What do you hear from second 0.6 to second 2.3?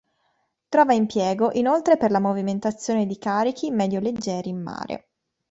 Trova impiego, inoltre per la